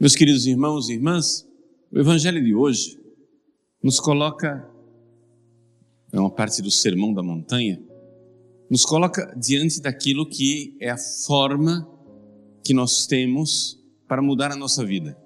Meus 0.00 0.14
queridos 0.14 0.46
irmãos 0.46 0.88
e 0.88 0.92
irmãs, 0.92 1.44
o 1.90 1.98
Evangelho 1.98 2.40
de 2.40 2.54
hoje 2.54 2.96
nos 3.82 3.98
coloca, 3.98 4.70
é 6.12 6.20
uma 6.20 6.30
parte 6.30 6.62
do 6.62 6.70
Sermão 6.70 7.12
da 7.12 7.20
Montanha, 7.20 7.82
nos 8.70 8.84
coloca 8.84 9.34
diante 9.36 9.80
daquilo 9.80 10.24
que 10.24 10.76
é 10.80 10.88
a 10.88 10.96
forma 10.96 11.84
que 12.62 12.72
nós 12.72 13.08
temos 13.08 13.76
para 14.06 14.22
mudar 14.22 14.52
a 14.52 14.56
nossa 14.56 14.84
vida. 14.84 15.18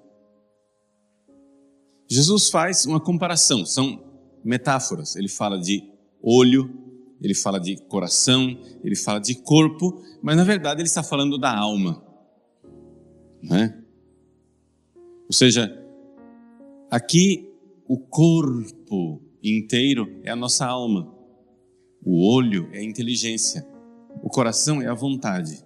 Jesus 2.09 2.49
faz 2.49 2.87
uma 2.87 2.99
comparação, 2.99 3.67
são 3.67 4.03
metáforas. 4.43 5.15
Ele 5.15 5.29
fala 5.29 5.59
de 5.59 5.87
olho, 6.19 6.67
ele 7.21 7.35
fala 7.35 7.59
de 7.59 7.77
coração, 7.85 8.59
ele 8.83 8.95
fala 8.95 9.19
de 9.19 9.35
corpo, 9.35 10.01
mas 10.19 10.35
na 10.35 10.43
verdade 10.43 10.81
ele 10.81 10.87
está 10.87 11.03
falando 11.03 11.37
da 11.37 11.55
alma. 11.55 12.03
Né? 13.39 13.82
Ou 15.27 15.33
seja, 15.33 15.71
aqui 16.89 17.49
o 17.87 17.97
corpo 17.97 19.21
inteiro 19.41 20.19
é 20.23 20.31
a 20.31 20.35
nossa 20.35 20.65
alma, 20.65 21.13
o 22.03 22.27
olho 22.27 22.69
é 22.73 22.79
a 22.79 22.83
inteligência, 22.83 23.65
o 24.21 24.29
coração 24.29 24.81
é 24.81 24.87
a 24.87 24.93
vontade. 24.93 25.63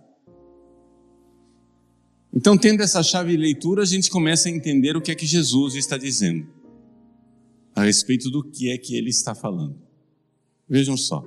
Então, 2.33 2.57
tendo 2.57 2.83
essa 2.83 3.01
chave 3.01 3.31
de 3.31 3.37
leitura, 3.37 3.81
a 3.81 3.85
gente 3.85 4.11
começa 4.11 4.47
a 4.47 4.51
entender 4.51 4.95
o 4.95 5.01
que 5.01 5.11
é 5.11 5.15
que 5.15 5.25
Jesus 5.25 5.75
está 5.75 5.97
dizendo 5.97 6.47
a 7.75 7.83
respeito 7.83 8.29
do 8.29 8.43
que 8.43 8.71
é 8.71 8.77
que 8.77 8.95
ele 8.95 9.09
está 9.09 9.35
falando. 9.35 9.79
Vejam 10.67 10.97
só, 10.97 11.25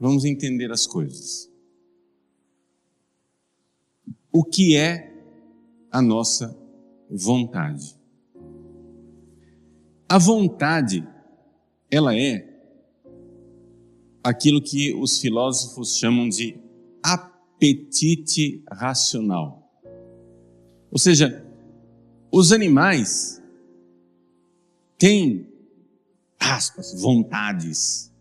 vamos 0.00 0.24
entender 0.24 0.70
as 0.70 0.86
coisas. 0.86 1.50
O 4.32 4.44
que 4.44 4.76
é 4.76 5.12
a 5.90 6.02
nossa 6.02 6.56
vontade? 7.10 7.96
A 10.08 10.18
vontade, 10.18 11.06
ela 11.90 12.16
é 12.16 12.48
aquilo 14.22 14.60
que 14.60 14.94
os 14.94 15.20
filósofos 15.20 15.96
chamam 15.96 16.28
de 16.28 16.58
apetite 17.02 18.62
racional. 18.70 19.70
Ou 20.90 20.98
seja, 20.98 21.44
os 22.30 22.52
animais 22.52 23.42
têm, 24.96 25.46
aspas, 26.38 26.98
vontades, 27.00 28.12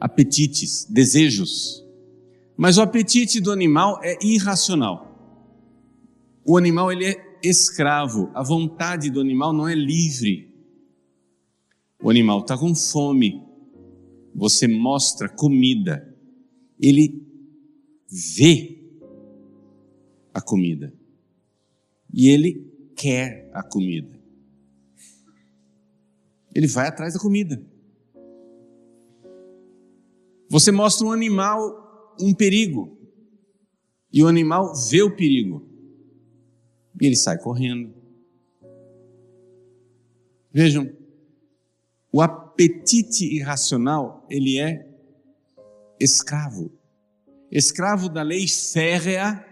apetites, 0.00 0.84
desejos. 0.84 1.84
Mas 2.56 2.78
o 2.78 2.82
apetite 2.82 3.40
do 3.40 3.52
animal 3.52 4.00
é 4.02 4.18
irracional. 4.22 5.04
O 6.44 6.56
animal 6.56 6.92
ele 6.92 7.06
é 7.06 7.25
escravo, 7.42 8.30
a 8.34 8.42
vontade 8.42 9.10
do 9.10 9.20
animal 9.20 9.52
não 9.52 9.68
é 9.68 9.74
livre. 9.74 10.54
O 12.02 12.10
animal 12.10 12.40
está 12.40 12.56
com 12.56 12.74
fome, 12.74 13.42
você 14.34 14.68
mostra 14.68 15.28
comida, 15.28 16.14
ele 16.78 17.26
vê 18.36 18.78
a 20.32 20.40
comida 20.40 20.92
e 22.12 22.28
ele 22.28 22.92
quer 22.94 23.50
a 23.54 23.62
comida. 23.62 24.20
Ele 26.54 26.66
vai 26.66 26.88
atrás 26.88 27.14
da 27.14 27.20
comida. 27.20 27.62
Você 30.48 30.70
mostra 30.70 31.06
um 31.06 31.12
animal 31.12 31.86
um 32.20 32.32
perigo 32.34 32.96
e 34.12 34.22
o 34.22 34.28
animal 34.28 34.72
vê 34.88 35.02
o 35.02 35.14
perigo 35.14 35.75
e 37.00 37.06
ele 37.06 37.16
sai 37.16 37.38
correndo. 37.38 37.94
Vejam, 40.52 40.90
o 42.12 42.22
apetite 42.22 43.24
irracional, 43.26 44.26
ele 44.30 44.58
é 44.58 44.88
escravo. 46.00 46.72
Escravo 47.50 48.08
da 48.08 48.22
lei 48.22 48.48
férrea 48.48 49.44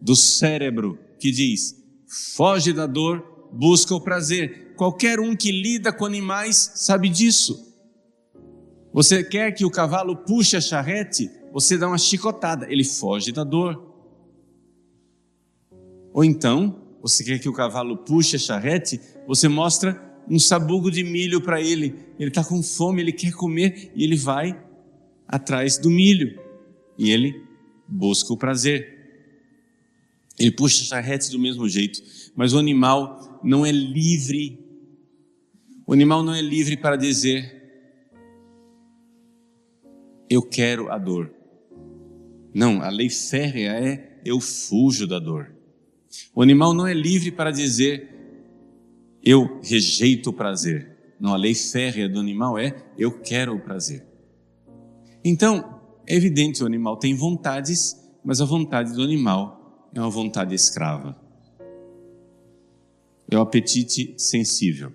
do 0.00 0.14
cérebro, 0.14 0.98
que 1.18 1.30
diz: 1.30 1.74
foge 2.36 2.72
da 2.72 2.86
dor, 2.86 3.48
busca 3.52 3.94
o 3.94 4.00
prazer. 4.00 4.74
Qualquer 4.76 5.18
um 5.18 5.34
que 5.34 5.50
lida 5.50 5.92
com 5.92 6.04
animais 6.04 6.72
sabe 6.76 7.08
disso. 7.08 7.66
Você 8.92 9.24
quer 9.24 9.52
que 9.52 9.64
o 9.64 9.70
cavalo 9.70 10.16
puxe 10.16 10.56
a 10.56 10.60
charrete, 10.60 11.30
você 11.52 11.76
dá 11.76 11.88
uma 11.88 11.98
chicotada, 11.98 12.70
ele 12.70 12.84
foge 12.84 13.32
da 13.32 13.44
dor. 13.44 13.87
Ou 16.18 16.24
então, 16.24 16.76
você 17.00 17.22
quer 17.22 17.38
que 17.38 17.48
o 17.48 17.52
cavalo 17.52 17.96
puxe 17.96 18.34
a 18.34 18.38
charrete, 18.40 19.00
você 19.24 19.46
mostra 19.46 20.02
um 20.28 20.36
sabugo 20.36 20.90
de 20.90 21.04
milho 21.04 21.40
para 21.40 21.62
ele. 21.62 21.94
Ele 22.18 22.28
está 22.28 22.42
com 22.42 22.60
fome, 22.60 23.00
ele 23.00 23.12
quer 23.12 23.32
comer 23.34 23.92
e 23.94 24.02
ele 24.02 24.16
vai 24.16 24.60
atrás 25.28 25.78
do 25.78 25.88
milho. 25.88 26.36
E 26.98 27.12
ele 27.12 27.40
busca 27.86 28.32
o 28.32 28.36
prazer. 28.36 28.98
Ele 30.36 30.50
puxa 30.50 30.82
a 30.82 30.86
charrete 30.86 31.30
do 31.30 31.38
mesmo 31.38 31.68
jeito, 31.68 32.02
mas 32.34 32.52
o 32.52 32.58
animal 32.58 33.40
não 33.44 33.64
é 33.64 33.70
livre. 33.70 34.58
O 35.86 35.92
animal 35.92 36.24
não 36.24 36.34
é 36.34 36.42
livre 36.42 36.76
para 36.76 36.96
dizer: 36.96 37.62
Eu 40.28 40.42
quero 40.42 40.90
a 40.90 40.98
dor. 40.98 41.32
Não, 42.52 42.82
a 42.82 42.88
lei 42.88 43.08
férrea 43.08 43.70
é: 43.70 44.20
Eu 44.24 44.40
fujo 44.40 45.06
da 45.06 45.20
dor. 45.20 45.57
O 46.34 46.42
animal 46.42 46.72
não 46.74 46.86
é 46.86 46.94
livre 46.94 47.30
para 47.30 47.50
dizer: 47.50 48.08
Eu 49.22 49.60
rejeito 49.62 50.30
o 50.30 50.32
prazer. 50.32 50.96
Não, 51.20 51.34
a 51.34 51.36
lei 51.36 51.54
férrea 51.54 52.08
do 52.08 52.20
animal 52.20 52.58
é: 52.58 52.74
Eu 52.96 53.20
quero 53.20 53.54
o 53.54 53.60
prazer. 53.60 54.06
Então, 55.24 55.80
é 56.06 56.14
evidente, 56.14 56.62
o 56.62 56.66
animal 56.66 56.96
tem 56.96 57.14
vontades, 57.14 57.96
mas 58.24 58.40
a 58.40 58.44
vontade 58.44 58.92
do 58.92 59.02
animal 59.02 59.90
é 59.94 60.00
uma 60.00 60.10
vontade 60.10 60.54
escrava. 60.54 61.16
É 63.30 63.36
o 63.36 63.40
apetite 63.40 64.14
sensível. 64.16 64.92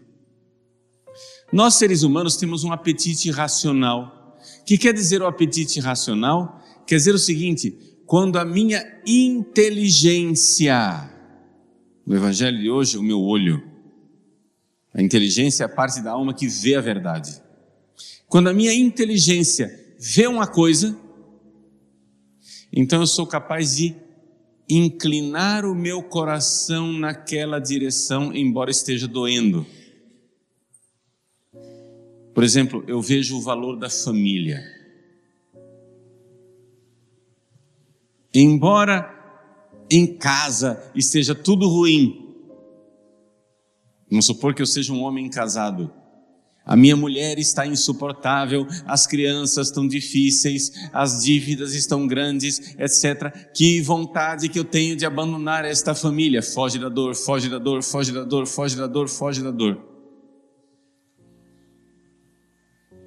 Nós, 1.51 1.75
seres 1.75 2.01
humanos, 2.01 2.35
temos 2.35 2.63
um 2.63 2.72
apetite 2.72 3.30
racional. 3.30 4.40
O 4.62 4.66
que 4.66 4.75
quer 4.75 4.91
dizer 4.94 5.22
o 5.22 5.28
apetite 5.28 5.80
racional? 5.80 6.59
Quer 6.88 6.95
dizer 6.95 7.13
o 7.13 7.19
seguinte: 7.19 7.92
quando 8.05 8.37
a 8.37 8.45
minha 8.45 8.83
inteligência, 9.05 11.09
no 12.05 12.15
Evangelho 12.15 12.59
de 12.59 12.69
hoje, 12.69 12.97
o 12.97 13.03
meu 13.03 13.21
olho, 13.21 13.63
a 14.93 15.01
inteligência 15.01 15.63
é 15.63 15.65
a 15.65 15.69
parte 15.69 16.01
da 16.01 16.11
alma 16.11 16.33
que 16.33 16.47
vê 16.47 16.75
a 16.75 16.81
verdade. 16.81 17.41
Quando 18.27 18.49
a 18.49 18.53
minha 18.53 18.73
inteligência 18.73 19.95
vê 19.99 20.27
uma 20.27 20.45
coisa, 20.45 20.97
então 22.71 23.01
eu 23.01 23.07
sou 23.07 23.25
capaz 23.25 23.77
de 23.77 23.95
inclinar 24.69 25.65
o 25.65 25.75
meu 25.75 26.01
coração 26.01 26.91
naquela 26.91 27.59
direção, 27.59 28.33
embora 28.33 28.71
esteja 28.71 29.07
doendo. 29.07 29.65
Por 32.33 32.43
exemplo, 32.43 32.83
eu 32.87 33.01
vejo 33.01 33.37
o 33.37 33.41
valor 33.41 33.77
da 33.77 33.89
família. 33.89 34.63
Embora 38.33 39.13
em 39.89 40.17
casa 40.17 40.91
esteja 40.95 41.35
tudo 41.35 41.67
ruim, 41.67 42.35
vamos 44.09 44.25
supor 44.25 44.53
que 44.53 44.61
eu 44.61 44.66
seja 44.66 44.91
um 44.91 45.03
homem 45.03 45.29
casado, 45.29 45.91
a 46.66 46.77
minha 46.77 46.95
mulher 46.95 47.38
está 47.38 47.67
insuportável, 47.67 48.66
as 48.85 49.05
crianças 49.05 49.67
estão 49.67 49.85
difíceis, 49.85 50.71
as 50.94 51.23
dívidas 51.23 51.73
estão 51.73 52.07
grandes, 52.07 52.73
etc. 52.79 53.51
Que 53.53 53.81
vontade 53.81 54.47
que 54.47 54.57
eu 54.57 54.63
tenho 54.63 54.95
de 54.95 55.06
abandonar 55.06 55.65
esta 55.65 55.94
família. 55.94 56.41
Foge 56.41 56.80
da 56.80 56.88
dor, 56.88 57.15
foge 57.15 57.50
da 57.50 57.59
dor, 57.59 57.83
foge 57.83 58.13
da 58.13 58.24
dor, 58.24 58.47
foge 58.47 58.77
da 58.77 58.88
dor, 58.88 59.09
foge 59.09 59.44
da 59.44 59.51
dor. 59.51 59.77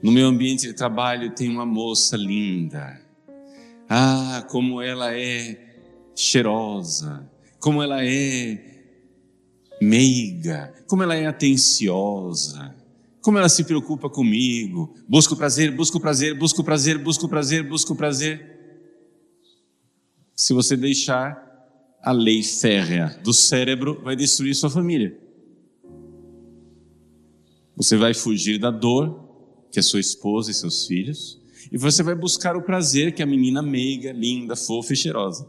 No 0.03 0.13
meu 0.13 0.27
ambiente 0.27 0.67
de 0.67 0.75
trabalho 0.75 1.35
tem 1.35 1.49
uma 1.49 1.65
moça 1.65 2.15
linda. 2.15 3.06
Ah, 3.89 4.47
como 4.51 4.83
ela 4.83 5.17
é 5.17 5.59
cheirosa, 6.15 7.31
como 7.61 7.83
ela 7.83 8.05
é 8.05 8.59
meiga, 9.81 10.75
como 10.87 11.03
ela 11.03 11.15
é 11.15 11.27
atenciosa 11.27 12.75
como 13.27 13.39
ela 13.39 13.49
se 13.49 13.65
preocupa 13.65 14.09
comigo. 14.09 14.95
Busco 15.09 15.35
prazer, 15.35 15.75
busco 15.75 15.99
prazer, 15.99 16.39
busco 16.39 16.63
prazer, 16.63 16.97
busco 16.97 17.29
prazer, 17.29 17.69
busco 17.69 17.97
prazer. 17.97 18.57
Se 20.33 20.53
você 20.53 20.77
deixar 20.77 21.37
a 22.01 22.13
lei 22.13 22.41
férrea 22.41 23.19
do 23.25 23.33
cérebro, 23.33 24.01
vai 24.01 24.15
destruir 24.15 24.55
sua 24.55 24.71
família. 24.71 25.19
Você 27.75 27.97
vai 27.97 28.15
fugir 28.15 28.61
da 28.61 28.71
dor, 28.71 29.29
que 29.73 29.81
é 29.81 29.83
sua 29.83 29.99
esposa 29.99 30.53
e 30.53 30.55
seus 30.55 30.87
filhos, 30.87 31.43
e 31.71 31.79
você 31.79 32.03
vai 32.03 32.15
buscar 32.15 32.57
o 32.57 32.63
prazer, 32.63 33.15
que 33.15 33.23
a 33.23 33.27
menina 33.27 33.63
meiga, 33.63 34.13
linda, 34.13 34.55
fofa 34.55 34.93
e 34.93 34.97
cheirosa. 34.97 35.49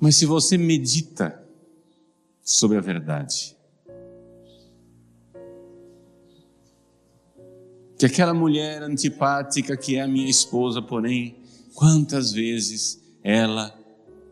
Mas 0.00 0.16
se 0.16 0.24
você 0.24 0.56
medita 0.56 1.44
sobre 2.42 2.78
a 2.78 2.80
verdade, 2.80 3.56
que 7.98 8.06
aquela 8.06 8.32
mulher 8.32 8.82
antipática 8.82 9.76
que 9.76 9.96
é 9.96 10.02
a 10.02 10.08
minha 10.08 10.30
esposa, 10.30 10.80
porém, 10.80 11.36
quantas 11.74 12.32
vezes 12.32 13.02
ela 13.24 13.76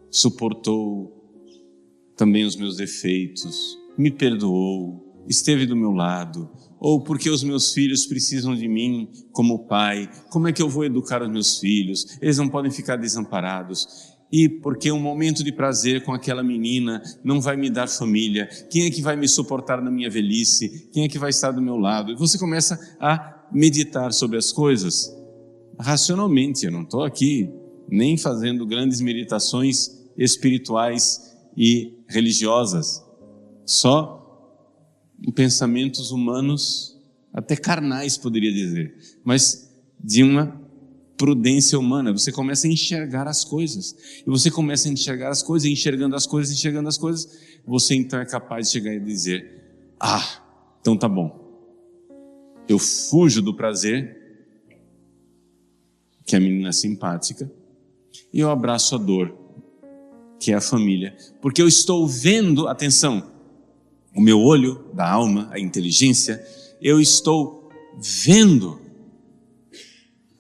suportou 0.09 1.13
também 2.17 2.45
os 2.45 2.55
meus 2.55 2.77
defeitos, 2.77 3.77
me 3.99 4.11
perdoou, 4.11 5.06
esteve 5.29 5.67
do 5.67 5.77
meu 5.77 5.93
lado, 5.93 6.51
ou 6.79 7.03
porque 7.03 7.31
os 7.31 7.43
meus 7.43 7.73
filhos 7.73 8.07
precisam 8.07 8.55
de 8.55 8.69
mim 8.69 9.09
como 9.33 9.67
pai, 9.67 10.11
como 10.31 10.49
é 10.49 10.53
que 10.53 10.63
eu 10.63 10.69
vou 10.69 10.85
educar 10.85 11.23
os 11.23 11.31
meus 11.31 11.59
filhos? 11.59 12.19
Eles 12.21 12.39
não 12.39 12.49
podem 12.49 12.71
ficar 12.71 12.97
desamparados. 12.97 14.15
E 14.31 14.49
porque 14.49 14.91
um 14.91 15.01
momento 15.01 15.45
de 15.45 15.53
prazer 15.53 16.03
com 16.05 16.13
aquela 16.13 16.43
menina 16.43 17.01
não 17.23 17.41
vai 17.41 17.57
me 17.57 17.71
dar 17.71 17.89
família, 17.89 18.49
quem 18.71 18.85
é 18.85 18.91
que 18.91 19.01
vai 19.01 19.17
me 19.17 19.29
suportar 19.29 19.81
na 19.81 19.91
minha 19.91 20.11
velhice? 20.11 20.91
Quem 20.93 21.05
é 21.05 21.09
que 21.09 21.19
vai 21.19 21.31
estar 21.31 21.53
do 21.53 21.63
meu 21.63 21.77
lado? 21.77 22.13
E 22.13 22.17
você 22.17 22.37
começa 22.37 22.97
a 23.01 23.47
meditar 23.53 24.13
sobre 24.13 24.37
as 24.37 24.51
coisas 24.51 25.15
racionalmente. 25.79 26.67
Eu 26.67 26.73
não 26.73 26.83
estou 26.83 27.05
aqui 27.05 27.49
nem 27.89 28.19
fazendo 28.19 28.67
grandes 28.67 29.01
meditações 29.01 29.91
espirituais 30.19 31.37
e 31.57 31.95
religiosas, 32.09 33.03
só 33.65 34.16
em 35.23 35.31
pensamentos 35.31 36.11
humanos, 36.11 36.97
até 37.33 37.57
carnais, 37.57 38.17
poderia 38.17 38.53
dizer, 38.53 38.95
mas 39.25 39.71
de 40.03 40.23
uma 40.23 40.67
prudência 41.17 41.79
humana. 41.79 42.13
Você 42.13 42.31
começa 42.31 42.67
a 42.67 42.71
enxergar 42.71 43.27
as 43.27 43.45
coisas, 43.45 43.97
e 44.27 44.31
você 44.31 44.51
começa 44.51 44.89
a 44.89 44.93
enxergar 44.93 45.31
as 45.31 45.43
coisas, 45.43 45.71
enxergando 45.71 46.15
as 46.15 46.27
coisas, 46.27 46.55
enxergando 46.55 46.89
as 46.89 46.99
coisas, 46.99 47.29
você 47.67 47.95
então 47.95 48.21
é 48.21 48.27
capaz 48.27 48.67
de 48.67 48.73
chegar 48.73 48.95
e 48.95 49.01
dizer: 49.01 49.91
Ah, 49.99 50.43
então 50.81 50.97
tá 50.97 51.09
bom. 51.09 51.45
Eu 52.69 52.79
fujo 52.79 53.41
do 53.41 53.55
prazer, 53.55 54.17
que 56.25 56.35
é 56.35 56.39
a 56.39 56.41
menina 56.41 56.73
simpática, 56.73 57.51
e 58.33 58.41
eu 58.41 58.51
abraço 58.51 58.95
a 58.95 58.99
dor, 58.99 59.35
que 60.39 60.53
é 60.53 60.55
a 60.55 60.61
família, 60.61 61.17
porque 61.41 61.63
eu 61.63 61.69
estou 61.69 62.07
vendo, 62.07 62.69
atenção, 62.69 63.36
o 64.17 64.21
meu 64.21 64.41
olho 64.41 64.87
da 64.95 65.09
alma, 65.09 65.49
a 65.53 65.61
inteligência, 65.61 66.43
eu 66.81 66.99
estou 67.01 67.71
vendo 68.25 68.81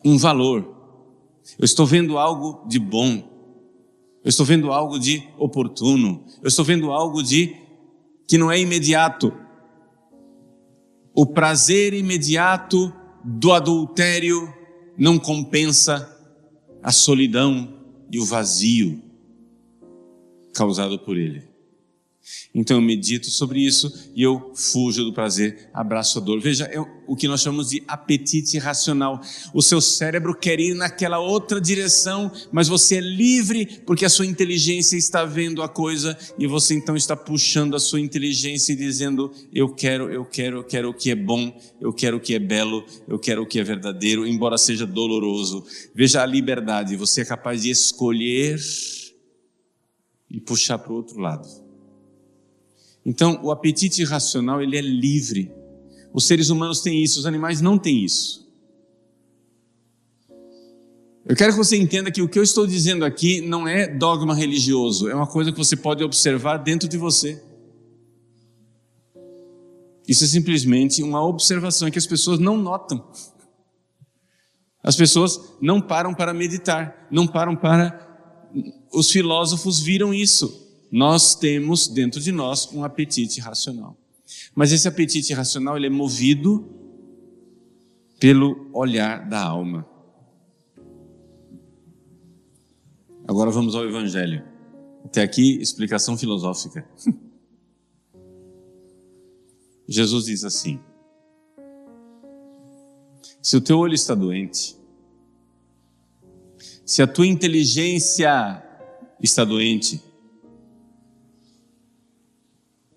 um 0.02 0.16
valor, 0.16 0.74
eu 1.58 1.64
estou 1.64 1.84
vendo 1.84 2.16
algo 2.16 2.66
de 2.66 2.78
bom, 2.78 3.22
eu 4.24 4.28
estou 4.28 4.46
vendo 4.46 4.72
algo 4.72 4.98
de 4.98 5.22
oportuno, 5.38 6.24
eu 6.42 6.48
estou 6.48 6.64
vendo 6.64 6.90
algo 6.90 7.22
de 7.22 7.54
que 8.26 8.38
não 8.38 8.50
é 8.50 8.58
imediato, 8.58 9.32
o 11.14 11.26
prazer 11.26 11.92
imediato 11.92 12.92
do 13.22 13.52
adultério 13.52 14.52
não 14.96 15.18
compensa 15.18 16.12
a 16.82 16.90
solidão 16.90 17.74
e 18.10 18.18
o 18.18 18.24
vazio 18.24 19.02
causado 20.54 20.98
por 20.98 21.16
ele. 21.16 21.45
Então 22.54 22.78
eu 22.78 22.82
medito 22.82 23.30
sobre 23.30 23.60
isso 23.60 24.10
e 24.14 24.22
eu 24.22 24.52
fujo 24.54 25.04
do 25.04 25.12
prazer, 25.12 25.68
abraço 25.72 26.18
a 26.18 26.22
dor. 26.22 26.40
Veja, 26.40 26.64
é 26.64 26.80
o 27.06 27.14
que 27.14 27.28
nós 27.28 27.42
chamamos 27.42 27.70
de 27.70 27.82
apetite 27.86 28.58
racional. 28.58 29.20
O 29.54 29.62
seu 29.62 29.80
cérebro 29.80 30.34
quer 30.34 30.58
ir 30.58 30.74
naquela 30.74 31.18
outra 31.18 31.60
direção, 31.60 32.32
mas 32.50 32.66
você 32.66 32.96
é 32.96 33.00
livre 33.00 33.82
porque 33.86 34.04
a 34.04 34.08
sua 34.08 34.26
inteligência 34.26 34.96
está 34.96 35.24
vendo 35.24 35.62
a 35.62 35.68
coisa 35.68 36.16
e 36.38 36.46
você 36.46 36.74
então 36.74 36.96
está 36.96 37.14
puxando 37.14 37.76
a 37.76 37.80
sua 37.80 38.00
inteligência 38.00 38.72
e 38.72 38.76
dizendo: 38.76 39.32
Eu 39.52 39.68
quero, 39.68 40.10
eu 40.10 40.24
quero, 40.24 40.58
eu 40.58 40.64
quero 40.64 40.90
o 40.90 40.94
que 40.94 41.10
é 41.10 41.14
bom, 41.14 41.54
eu 41.80 41.92
quero 41.92 42.16
o 42.16 42.20
que 42.20 42.34
é 42.34 42.38
belo, 42.38 42.84
eu 43.06 43.18
quero 43.18 43.42
o 43.42 43.46
que 43.46 43.60
é 43.60 43.64
verdadeiro, 43.64 44.26
embora 44.26 44.58
seja 44.58 44.86
doloroso. 44.86 45.64
Veja 45.94 46.22
a 46.22 46.26
liberdade, 46.26 46.96
você 46.96 47.20
é 47.20 47.24
capaz 47.24 47.62
de 47.62 47.70
escolher 47.70 48.58
e 50.30 50.40
puxar 50.40 50.78
para 50.78 50.92
o 50.92 50.96
outro 50.96 51.18
lado. 51.20 51.65
Então, 53.06 53.38
o 53.40 53.52
apetite 53.52 54.02
irracional, 54.02 54.60
ele 54.60 54.76
é 54.76 54.80
livre. 54.80 55.52
Os 56.12 56.26
seres 56.26 56.50
humanos 56.50 56.80
têm 56.80 57.00
isso, 57.04 57.20
os 57.20 57.26
animais 57.26 57.60
não 57.60 57.78
têm 57.78 58.04
isso. 58.04 58.44
Eu 61.24 61.36
quero 61.36 61.52
que 61.52 61.58
você 61.58 61.76
entenda 61.76 62.10
que 62.10 62.20
o 62.20 62.28
que 62.28 62.36
eu 62.36 62.42
estou 62.42 62.66
dizendo 62.66 63.04
aqui 63.04 63.40
não 63.40 63.66
é 63.66 63.86
dogma 63.86 64.34
religioso, 64.34 65.08
é 65.08 65.14
uma 65.14 65.26
coisa 65.26 65.52
que 65.52 65.58
você 65.58 65.76
pode 65.76 66.02
observar 66.02 66.56
dentro 66.56 66.88
de 66.88 66.98
você. 66.98 67.40
Isso 70.06 70.24
é 70.24 70.26
simplesmente 70.26 71.00
uma 71.00 71.24
observação 71.24 71.88
que 71.90 71.98
as 71.98 72.06
pessoas 72.06 72.40
não 72.40 72.56
notam. 72.56 73.08
As 74.82 74.96
pessoas 74.96 75.40
não 75.60 75.80
param 75.80 76.12
para 76.12 76.34
meditar, 76.34 77.06
não 77.10 77.26
param 77.26 77.54
para. 77.54 78.04
Os 78.92 79.10
filósofos 79.10 79.78
viram 79.78 80.12
isso 80.12 80.65
nós 80.90 81.34
temos 81.34 81.88
dentro 81.88 82.20
de 82.20 82.32
nós 82.32 82.72
um 82.72 82.84
apetite 82.84 83.40
racional. 83.40 83.96
Mas 84.54 84.72
esse 84.72 84.88
apetite 84.88 85.32
racional 85.32 85.76
ele 85.76 85.86
é 85.86 85.90
movido 85.90 86.68
pelo 88.18 88.70
olhar 88.72 89.28
da 89.28 89.42
alma. 89.42 89.86
Agora 93.26 93.50
vamos 93.50 93.74
ao 93.74 93.84
Evangelho. 93.84 94.44
Até 95.04 95.22
aqui, 95.22 95.60
explicação 95.60 96.16
filosófica. 96.16 96.88
Jesus 99.88 100.26
diz 100.26 100.44
assim: 100.44 100.80
Se 103.42 103.56
o 103.56 103.60
teu 103.60 103.78
olho 103.78 103.94
está 103.94 104.14
doente, 104.14 104.76
se 106.84 107.02
a 107.02 107.06
tua 107.06 107.26
inteligência 107.26 108.62
está 109.20 109.44
doente, 109.44 110.00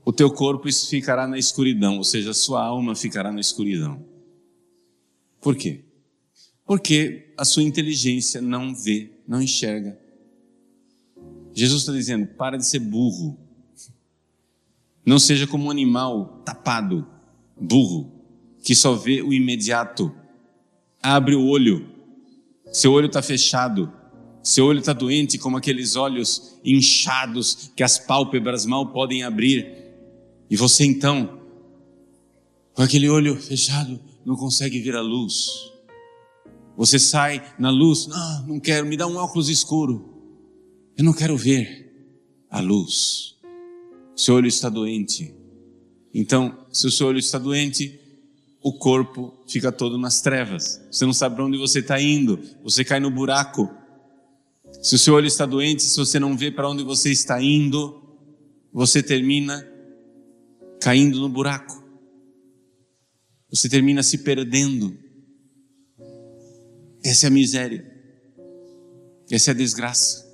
o 0.09 0.11
teu 0.11 0.31
corpo 0.31 0.67
ficará 0.73 1.27
na 1.27 1.37
escuridão, 1.37 1.97
ou 1.97 2.03
seja, 2.03 2.31
a 2.31 2.33
sua 2.33 2.63
alma 2.63 2.95
ficará 2.95 3.31
na 3.31 3.39
escuridão. 3.39 4.03
Por 5.39 5.55
quê? 5.55 5.81
Porque 6.65 7.31
a 7.37 7.45
sua 7.45 7.61
inteligência 7.61 8.41
não 8.41 8.73
vê, 8.73 9.11
não 9.27 9.39
enxerga. 9.39 9.99
Jesus 11.53 11.81
está 11.81 11.91
dizendo: 11.91 12.25
para 12.25 12.57
de 12.57 12.65
ser 12.65 12.79
burro. 12.79 13.37
Não 15.05 15.19
seja 15.19 15.45
como 15.45 15.65
um 15.65 15.69
animal 15.69 16.41
tapado, 16.43 17.07
burro, 17.55 18.11
que 18.63 18.73
só 18.73 18.95
vê 18.95 19.21
o 19.21 19.31
imediato. 19.31 20.11
Abre 21.03 21.35
o 21.35 21.45
olho, 21.45 21.87
seu 22.71 22.93
olho 22.93 23.05
está 23.05 23.21
fechado, 23.21 23.93
seu 24.41 24.65
olho 24.65 24.79
está 24.79 24.91
doente, 24.91 25.37
como 25.37 25.55
aqueles 25.55 25.95
olhos 25.95 26.59
inchados 26.65 27.69
que 27.75 27.83
as 27.83 27.99
pálpebras 27.99 28.65
mal 28.65 28.91
podem 28.91 29.21
abrir. 29.21 29.78
E 30.49 30.55
você 30.55 30.83
então, 30.83 31.39
com 32.73 32.81
aquele 32.81 33.09
olho 33.09 33.35
fechado, 33.35 33.99
não 34.25 34.35
consegue 34.35 34.79
ver 34.79 34.95
a 34.95 35.01
luz. 35.01 35.47
Você 36.75 36.97
sai 36.97 37.43
na 37.59 37.69
luz, 37.69 38.07
não, 38.07 38.47
não 38.47 38.59
quero, 38.59 38.85
me 38.85 38.97
dá 38.97 39.05
um 39.05 39.17
óculos 39.17 39.49
escuro. 39.49 40.13
Eu 40.97 41.03
não 41.03 41.13
quero 41.13 41.37
ver 41.37 41.89
a 42.49 42.59
luz. 42.59 43.35
Seu 44.15 44.35
olho 44.35 44.47
está 44.47 44.69
doente. 44.69 45.33
Então, 46.13 46.65
se 46.71 46.87
o 46.87 46.91
seu 46.91 47.07
olho 47.07 47.19
está 47.19 47.37
doente, 47.37 47.99
o 48.61 48.73
corpo 48.73 49.33
fica 49.47 49.71
todo 49.71 49.97
nas 49.97 50.21
trevas. 50.21 50.81
Você 50.91 51.05
não 51.05 51.13
sabe 51.13 51.35
para 51.35 51.45
onde 51.45 51.57
você 51.57 51.79
está 51.79 52.01
indo. 52.01 52.39
Você 52.63 52.83
cai 52.83 52.99
no 52.99 53.11
buraco. 53.11 53.69
Se 54.81 54.95
o 54.95 54.99
seu 54.99 55.13
olho 55.13 55.27
está 55.27 55.45
doente, 55.45 55.83
se 55.83 55.97
você 55.97 56.19
não 56.19 56.35
vê 56.35 56.51
para 56.51 56.69
onde 56.69 56.83
você 56.83 57.11
está 57.11 57.41
indo, 57.41 58.01
você 58.73 59.03
termina 59.03 59.65
caindo 60.79 61.19
no 61.19 61.29
buraco. 61.29 61.83
Você 63.49 63.67
termina 63.67 64.03
se 64.03 64.19
perdendo. 64.19 64.97
Essa 67.03 67.25
é 67.25 67.27
a 67.27 67.31
miséria. 67.31 67.85
Essa 69.31 69.51
é 69.51 69.53
a 69.53 69.57
desgraça. 69.57 70.27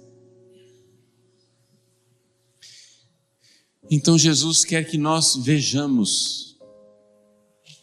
Então 3.89 4.17
Jesus 4.17 4.65
quer 4.65 4.83
que 4.85 4.97
nós 4.97 5.35
vejamos. 5.35 6.57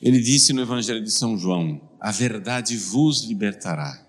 Ele 0.00 0.21
disse 0.21 0.52
no 0.52 0.62
Evangelho 0.62 1.02
de 1.02 1.11
São 1.11 1.38
João: 1.38 1.81
A 2.00 2.11
verdade 2.11 2.76
vos 2.76 3.23
libertará. 3.23 4.02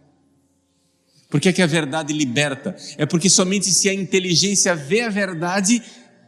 Por 1.29 1.41
que, 1.41 1.50
é 1.50 1.53
que 1.53 1.62
a 1.63 1.67
verdade 1.67 2.13
liberta? 2.13 2.75
É 2.95 3.07
porque 3.07 3.27
somente 3.27 3.72
se 3.72 3.89
a 3.89 3.93
inteligência 3.93 4.75
vê 4.75 5.01
a 5.01 5.10
verdade, 5.10 5.81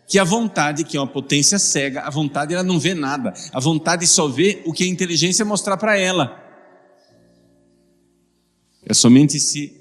que 0.08 0.20
a 0.20 0.24
vontade, 0.24 0.84
que 0.84 0.98
é 0.98 1.00
uma 1.00 1.08
potência 1.08 1.58
cega, 1.58 2.02
a 2.02 2.10
vontade 2.10 2.54
ela 2.54 2.64
não 2.64 2.80
vê 2.80 2.94
nada. 2.94 3.34
A 3.52 3.60
vontade 3.60 4.06
só 4.06 4.28
vê 4.28 4.62
o 4.66 4.72
que 4.72 4.84
a 4.84 4.88
inteligência 4.88 5.44
mostrar 5.44 5.78
para 5.78 5.98
ela. 5.98 6.42
É 8.86 8.94
somente 8.94 9.40
se 9.40 9.74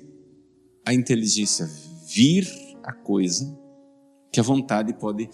a 0.84 0.94
inteligência 0.94 1.68
vir 2.08 2.48
a 2.82 2.92
coisa, 2.92 3.58
que 4.32 4.40
a 4.40 4.42
vontade 4.42 4.92
pode 4.94 5.28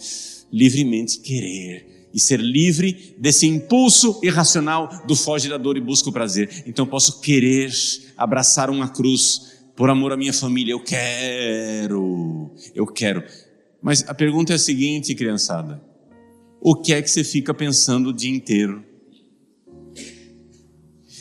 livremente 0.52 1.20
querer 1.20 2.08
e 2.12 2.18
ser 2.18 2.40
livre 2.40 3.14
desse 3.18 3.46
impulso 3.46 4.20
irracional 4.22 4.88
do 5.06 5.14
foge 5.14 5.48
da 5.48 5.56
dor 5.56 5.76
e 5.76 5.80
busca 5.80 6.08
o 6.08 6.12
prazer. 6.12 6.64
Então 6.66 6.84
posso 6.84 7.20
querer 7.20 7.72
abraçar 8.16 8.68
uma 8.68 8.88
cruz 8.88 9.60
por 9.76 9.88
amor 9.88 10.12
à 10.12 10.16
minha 10.16 10.32
família. 10.32 10.72
Eu 10.72 10.80
quero, 10.80 12.50
eu 12.74 12.86
quero. 12.86 13.22
Mas 13.82 14.06
a 14.08 14.14
pergunta 14.14 14.52
é 14.52 14.56
a 14.56 14.58
seguinte, 14.58 15.14
criançada: 15.14 15.82
o 16.60 16.74
que 16.74 16.92
é 16.92 17.00
que 17.00 17.10
você 17.10 17.24
fica 17.24 17.54
pensando 17.54 18.10
o 18.10 18.12
dia 18.12 18.34
inteiro? 18.34 18.84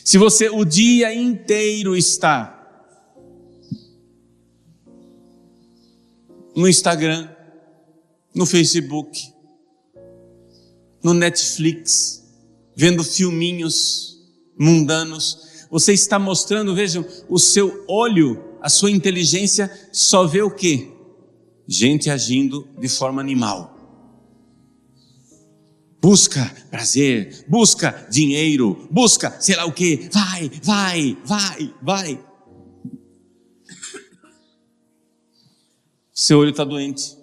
Se 0.04 0.18
você 0.18 0.50
o 0.50 0.66
dia 0.66 1.14
inteiro 1.14 1.96
está 1.96 2.56
no 6.56 6.68
Instagram, 6.68 7.30
no 8.34 8.46
Facebook, 8.46 9.32
no 11.04 11.14
Netflix, 11.14 12.28
vendo 12.76 13.04
filminhos 13.04 14.18
mundanos, 14.58 15.68
você 15.70 15.94
está 15.94 16.18
mostrando, 16.18 16.76
vejam, 16.76 17.06
o 17.30 17.38
seu 17.38 17.86
olho, 17.88 18.44
a 18.62 18.68
sua 18.68 18.92
inteligência 18.92 19.72
só 19.92 20.26
vê 20.26 20.42
o 20.42 20.52
quê? 20.52 20.92
Gente 21.70 22.10
agindo 22.10 22.68
de 22.80 22.90
forma 22.90 23.22
animal 23.22 23.80
busca 26.02 26.46
prazer, 26.70 27.46
busca 27.48 28.08
dinheiro, 28.10 28.88
busca 28.90 29.40
sei 29.40 29.56
lá 29.56 29.66
o 29.66 29.74
que, 29.74 30.10
vai, 30.12 30.50
vai, 30.64 31.18
vai, 31.26 31.76
vai. 31.82 32.26
Seu 36.14 36.40
olho 36.40 36.52
está 36.52 36.64
doente. 36.64 37.18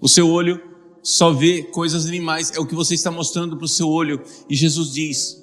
O 0.00 0.08
seu 0.08 0.28
olho 0.28 0.60
só 1.02 1.32
vê 1.32 1.62
coisas 1.62 2.06
animais, 2.06 2.52
é 2.52 2.60
o 2.60 2.66
que 2.66 2.74
você 2.74 2.94
está 2.94 3.10
mostrando 3.10 3.56
para 3.56 3.64
o 3.64 3.68
seu 3.68 3.88
olho. 3.88 4.22
E 4.48 4.54
Jesus 4.54 4.92
diz: 4.92 5.41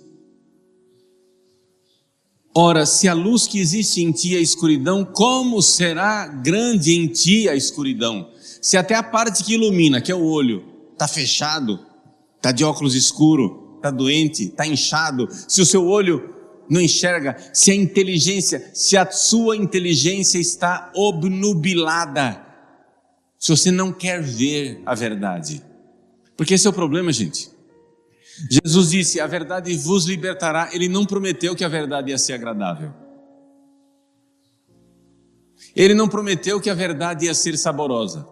Ora, 2.61 2.85
se 2.85 3.07
a 3.07 3.13
luz 3.13 3.47
que 3.47 3.57
existe 3.57 4.03
em 4.03 4.11
ti 4.11 4.35
é 4.35 4.41
escuridão, 4.41 5.05
como 5.05 5.61
será 5.61 6.27
grande 6.27 6.93
em 6.93 7.07
ti 7.07 7.47
a 7.47 7.55
escuridão? 7.55 8.31
Se 8.61 8.75
até 8.75 8.95
a 8.95 9.01
parte 9.01 9.45
que 9.45 9.53
ilumina, 9.53 10.01
que 10.01 10.11
é 10.11 10.15
o 10.15 10.25
olho, 10.25 10.65
está 10.91 11.07
fechado, 11.07 11.79
está 12.35 12.51
de 12.51 12.65
óculos 12.65 12.95
escuro, 12.95 13.75
está 13.77 13.89
doente, 13.89 14.47
está 14.47 14.67
inchado, 14.67 15.29
se 15.47 15.61
o 15.61 15.65
seu 15.65 15.87
olho 15.87 16.35
não 16.69 16.81
enxerga, 16.81 17.37
se 17.53 17.71
a 17.71 17.75
inteligência, 17.75 18.69
se 18.73 18.97
a 18.97 19.09
sua 19.09 19.55
inteligência 19.55 20.37
está 20.37 20.91
obnubilada, 20.93 22.45
se 23.37 23.51
você 23.51 23.71
não 23.71 23.93
quer 23.93 24.21
ver 24.21 24.81
a 24.85 24.93
verdade. 24.93 25.63
Porque 26.35 26.55
esse 26.55 26.67
é 26.67 26.69
o 26.69 26.73
problema, 26.73 27.13
gente. 27.13 27.48
Jesus 28.49 28.91
disse: 28.91 29.19
A 29.19 29.27
verdade 29.27 29.75
vos 29.77 30.05
libertará. 30.05 30.69
Ele 30.71 30.87
não 30.87 31.05
prometeu 31.05 31.55
que 31.55 31.63
a 31.63 31.67
verdade 31.67 32.11
ia 32.11 32.17
ser 32.17 32.33
agradável. 32.33 32.93
Ele 35.75 35.93
não 35.93 36.07
prometeu 36.07 36.59
que 36.61 36.69
a 36.69 36.73
verdade 36.73 37.25
ia 37.25 37.33
ser 37.33 37.57
saborosa. 37.57 38.27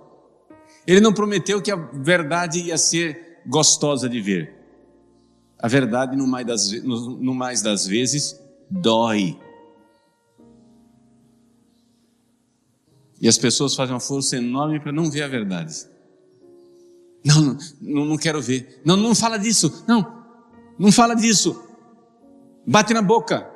Ele 0.85 1.01
não 1.01 1.13
prometeu 1.13 1.61
que 1.61 1.71
a 1.71 1.75
verdade 1.75 2.59
ia 2.59 2.77
ser 2.77 3.41
gostosa 3.45 4.07
de 4.07 4.21
ver. 4.21 4.55
A 5.59 5.67
verdade, 5.67 6.15
no 6.15 6.27
mais 6.27 6.45
das, 6.45 6.71
no, 6.83 7.17
no 7.17 7.33
mais 7.33 7.61
das 7.61 7.85
vezes, 7.85 8.39
dói. 8.69 9.37
E 13.19 13.27
as 13.27 13.37
pessoas 13.37 13.75
fazem 13.75 13.93
uma 13.93 13.99
força 13.99 14.37
enorme 14.37 14.79
para 14.79 14.91
não 14.91 15.09
ver 15.09 15.23
a 15.23 15.27
verdade. 15.27 15.87
Não, 17.23 17.57
não, 17.81 18.05
não 18.05 18.17
quero 18.17 18.41
ver. 18.41 18.81
Não, 18.85 18.95
não 18.95 19.13
fala 19.13 19.37
disso. 19.37 19.83
Não, 19.87 20.25
não 20.77 20.91
fala 20.91 21.15
disso. 21.15 21.63
Bate 22.65 22.93
na 22.93 23.01
boca. 23.01 23.49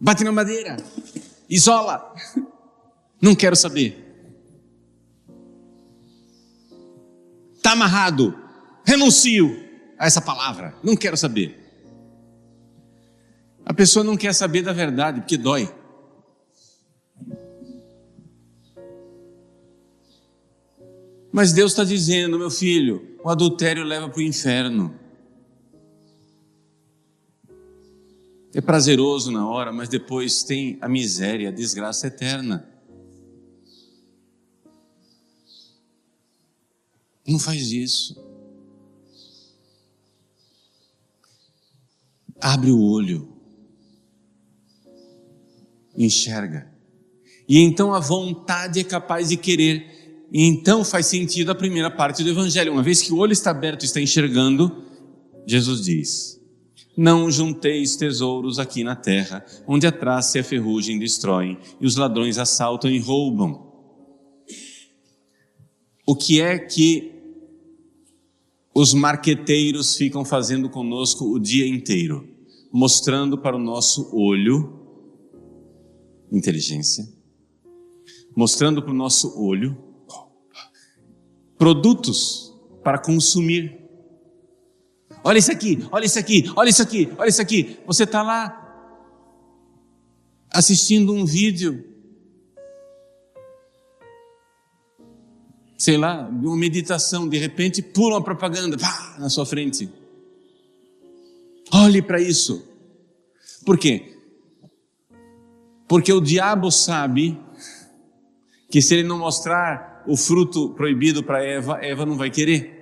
Bate 0.00 0.24
na 0.24 0.32
madeira. 0.32 0.76
Isola. 1.48 2.14
Não 3.20 3.34
quero 3.34 3.56
saber. 3.56 4.04
Está 7.56 7.72
amarrado. 7.72 8.36
Renuncio 8.84 9.64
a 9.98 10.06
essa 10.06 10.20
palavra. 10.20 10.74
Não 10.82 10.96
quero 10.96 11.16
saber. 11.16 11.62
A 13.64 13.74
pessoa 13.74 14.04
não 14.04 14.16
quer 14.16 14.32
saber 14.32 14.62
da 14.62 14.72
verdade 14.72 15.20
porque 15.20 15.36
dói. 15.36 15.68
Mas 21.36 21.52
Deus 21.52 21.72
está 21.72 21.84
dizendo, 21.84 22.38
meu 22.38 22.50
filho, 22.50 23.14
o 23.22 23.28
adultério 23.28 23.84
leva 23.84 24.08
para 24.08 24.20
o 24.20 24.22
inferno. 24.22 24.98
É 28.54 28.60
prazeroso 28.62 29.30
na 29.30 29.46
hora, 29.46 29.70
mas 29.70 29.86
depois 29.86 30.42
tem 30.42 30.78
a 30.80 30.88
miséria, 30.88 31.50
a 31.50 31.52
desgraça 31.52 32.06
eterna. 32.06 32.66
Não 37.28 37.38
faz 37.38 37.70
isso. 37.70 38.16
Abre 42.40 42.70
o 42.70 42.80
olho, 42.80 43.28
enxerga. 45.94 46.72
E 47.46 47.58
então 47.58 47.92
a 47.92 48.00
vontade 48.00 48.80
é 48.80 48.84
capaz 48.84 49.28
de 49.28 49.36
querer 49.36 49.95
e 50.32 50.44
então 50.44 50.84
faz 50.84 51.06
sentido 51.06 51.50
a 51.50 51.54
primeira 51.54 51.90
parte 51.90 52.22
do 52.22 52.30
Evangelho. 52.30 52.72
Uma 52.72 52.82
vez 52.82 53.00
que 53.00 53.12
o 53.12 53.18
olho 53.18 53.32
está 53.32 53.50
aberto 53.50 53.82
e 53.82 53.86
está 53.86 54.00
enxergando, 54.00 54.84
Jesus 55.46 55.84
diz: 55.84 56.40
Não 56.96 57.30
junteis 57.30 57.96
tesouros 57.96 58.58
aqui 58.58 58.82
na 58.82 58.96
terra, 58.96 59.44
onde 59.66 59.86
a 59.86 59.92
traça 59.92 60.38
e 60.38 60.40
a 60.40 60.44
ferrugem 60.44 60.98
destroem, 60.98 61.58
e 61.80 61.86
os 61.86 61.96
ladrões 61.96 62.38
assaltam 62.38 62.90
e 62.90 62.98
roubam. 62.98 63.64
O 66.04 66.14
que 66.14 66.40
é 66.40 66.58
que 66.58 67.12
os 68.74 68.92
marqueteiros 68.92 69.96
ficam 69.96 70.24
fazendo 70.24 70.68
conosco 70.68 71.24
o 71.24 71.38
dia 71.38 71.66
inteiro? 71.66 72.28
Mostrando 72.72 73.38
para 73.38 73.56
o 73.56 73.60
nosso 73.60 74.14
olho 74.14 74.84
inteligência, 76.30 77.08
mostrando 78.36 78.82
para 78.82 78.90
o 78.90 78.94
nosso 78.94 79.40
olho 79.40 79.85
produtos 81.58 82.54
para 82.82 82.98
consumir. 82.98 83.80
Olha 85.24 85.38
isso 85.38 85.50
aqui, 85.50 85.86
olha 85.90 86.04
isso 86.04 86.18
aqui, 86.18 86.52
olha 86.54 86.68
isso 86.68 86.82
aqui, 86.82 87.12
olha 87.18 87.28
isso 87.28 87.42
aqui. 87.42 87.78
Você 87.86 88.04
está 88.04 88.22
lá 88.22 88.62
assistindo 90.50 91.12
um 91.12 91.24
vídeo, 91.24 91.84
sei 95.76 95.96
lá, 95.96 96.22
de 96.22 96.46
uma 96.46 96.56
meditação, 96.56 97.28
de 97.28 97.38
repente 97.38 97.82
pula 97.82 98.16
uma 98.16 98.22
propaganda 98.22 98.78
pá, 98.78 99.16
na 99.18 99.28
sua 99.28 99.44
frente. 99.44 99.90
Olhe 101.72 102.00
para 102.00 102.20
isso. 102.20 102.64
Por 103.64 103.76
quê? 103.76 104.16
Porque 105.88 106.12
o 106.12 106.20
diabo 106.20 106.70
sabe 106.70 107.38
que 108.70 108.80
se 108.80 108.94
ele 108.94 109.02
não 109.02 109.18
mostrar 109.18 109.95
o 110.06 110.16
fruto 110.16 110.70
proibido 110.70 111.22
para 111.22 111.44
Eva, 111.44 111.78
Eva 111.82 112.06
não 112.06 112.16
vai 112.16 112.30
querer. 112.30 112.76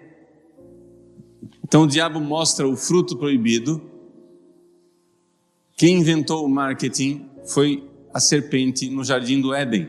Então 1.65 1.83
o 1.83 1.87
diabo 1.87 2.21
mostra 2.21 2.69
o 2.69 2.77
fruto 2.77 3.17
proibido. 3.17 3.83
Quem 5.77 5.99
inventou 5.99 6.45
o 6.45 6.49
marketing 6.49 7.29
foi 7.47 7.89
a 8.13 8.21
serpente 8.21 8.89
no 8.89 9.03
jardim 9.03 9.41
do 9.41 9.53
Éden. 9.53 9.89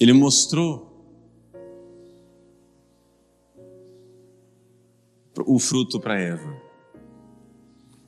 Ele 0.00 0.12
mostrou 0.12 0.90
o 5.46 5.58
fruto 5.58 6.00
para 6.00 6.18
Eva. 6.18 6.62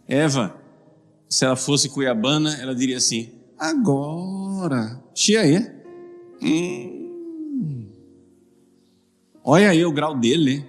Eva, 0.06 0.60
se 1.28 1.44
ela 1.44 1.56
fosse 1.56 1.88
cuiabana, 1.88 2.56
ela 2.60 2.74
diria 2.74 2.96
assim: 2.96 3.32
agora. 3.58 5.02
Tia 5.14 5.40
aí. 5.40 5.58
Hum. 6.42 7.90
Olha 9.42 9.70
aí 9.70 9.84
o 9.84 9.92
grau 9.92 10.18
dele. 10.18 10.64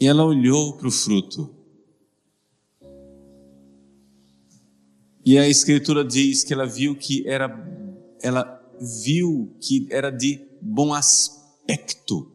E 0.00 0.06
ela 0.06 0.24
olhou 0.24 0.76
para 0.76 0.88
o 0.88 0.90
fruto. 0.90 1.54
E 5.24 5.38
a 5.38 5.46
escritura 5.46 6.02
diz 6.02 6.42
que 6.42 6.54
ela 6.54 6.66
viu 6.66 6.96
que 6.96 7.28
era 7.28 7.48
ela 8.22 8.60
viu 8.80 9.54
que 9.60 9.86
era 9.90 10.10
de 10.10 10.40
bom 10.60 10.94
aspecto, 10.94 12.32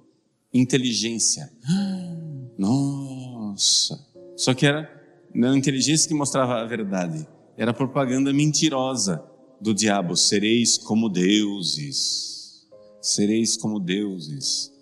inteligência. 0.53 1.51
Nossa. 2.57 3.99
Só 4.35 4.53
que 4.53 4.65
era 4.65 4.89
não 5.35 5.55
inteligência 5.55 6.07
que 6.07 6.13
mostrava 6.13 6.61
a 6.61 6.65
verdade, 6.65 7.27
era 7.57 7.73
propaganda 7.73 8.31
mentirosa 8.31 9.23
do 9.59 9.73
diabo: 9.73 10.15
sereis 10.15 10.77
como 10.77 11.09
deuses, 11.09 12.67
sereis 13.01 13.57
como 13.57 13.79
deuses. 13.79 14.73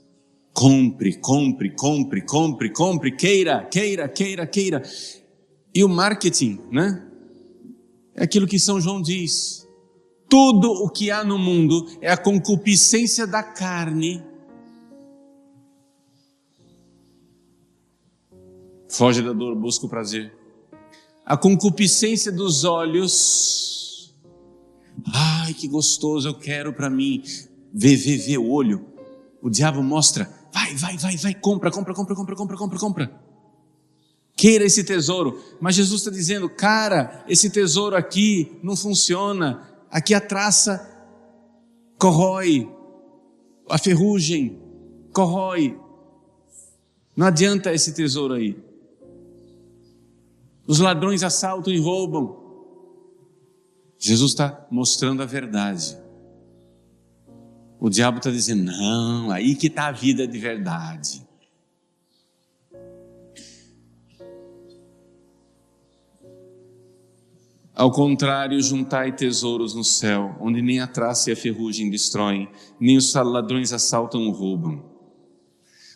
Compre, 0.54 1.16
compre, 1.16 1.72
compre, 1.72 2.22
compre, 2.22 2.70
compre, 2.70 3.12
queira, 3.16 3.66
queira, 3.66 4.08
queira, 4.08 4.46
queira. 4.46 4.84
E 5.74 5.84
o 5.84 5.90
marketing, 5.90 6.60
né? 6.72 7.08
É 8.14 8.24
aquilo 8.24 8.46
que 8.46 8.60
São 8.60 8.80
João 8.80 9.02
diz. 9.02 9.68
Tudo 10.30 10.72
o 10.72 10.90
que 10.90 11.10
há 11.10 11.24
no 11.24 11.40
mundo 11.40 11.88
é 12.00 12.12
a 12.12 12.18
concupiscência 12.18 13.26
da 13.26 13.42
carne. 13.42 14.24
Foge 18.88 19.24
da 19.24 19.34
dor, 19.34 19.56
busca 19.56 19.88
o 19.88 19.90
prazer. 19.90 20.43
A 21.26 21.38
concupiscência 21.38 22.32
dos 22.32 22.64
olhos. 22.64 24.14
Ai, 25.14 25.54
que 25.54 25.68
gostoso, 25.68 26.28
eu 26.28 26.34
quero 26.34 26.74
para 26.74 26.90
mim. 26.90 27.24
Vê, 27.74 27.96
vê, 27.96 28.18
vê 28.18 28.38
o 28.38 28.50
olho. 28.50 28.86
O 29.42 29.50
diabo 29.50 29.84
mostra 29.84 30.44
Vai, 30.54 30.76
vai, 30.76 30.98
vai, 30.98 31.18
vai, 31.18 31.34
compra, 31.34 31.72
compra, 31.72 31.96
compra, 31.96 32.16
compra, 32.16 32.36
compra, 32.36 32.58
compra, 32.58 32.80
compra. 32.80 33.22
Queira 34.36 34.64
esse 34.64 34.84
tesouro. 34.84 35.42
Mas 35.60 35.74
Jesus 35.74 36.02
está 36.02 36.12
dizendo, 36.12 36.48
cara, 36.48 37.26
esse 37.28 37.50
tesouro 37.50 37.96
aqui 37.96 38.60
não 38.62 38.76
funciona. 38.76 39.68
Aqui 39.90 40.14
a 40.14 40.22
traça 40.22 40.90
corrói, 41.98 42.70
a 43.68 43.80
ferrugem 43.80 44.62
corrói. 45.12 45.80
Não 47.16 47.26
adianta 47.26 47.74
esse 47.74 47.94
tesouro 47.94 48.36
aí. 48.36 48.56
Os 50.66 50.80
ladrões 50.80 51.24
assaltam 51.24 51.74
e 51.74 51.80
roubam. 51.80 52.42
Jesus 53.98 54.32
está 54.32 54.66
mostrando 54.72 55.22
a 55.22 55.26
verdade. 55.26 55.98
O 57.80 57.90
diabo 57.90 58.18
está 58.18 58.30
dizendo: 58.30 58.64
não, 58.64 59.30
aí 59.30 59.56
que 59.56 59.68
está 59.68 59.88
a 59.88 59.92
vida 59.92 60.26
de 60.26 60.38
verdade. 60.38 61.24
Ao 67.76 67.92
contrário, 67.92 68.62
juntai 68.62 69.12
tesouros 69.12 69.74
no 69.74 69.84
céu, 69.84 70.38
onde 70.40 70.62
nem 70.62 70.80
a 70.80 70.88
traça 70.88 71.30
e 71.30 71.34
a 71.34 71.36
ferrugem 71.36 71.90
destroem, 71.90 72.48
nem 72.80 72.96
os 72.96 73.14
ladrões 73.16 73.74
assaltam 73.74 74.28
ou 74.28 74.32
roubam. 74.32 74.86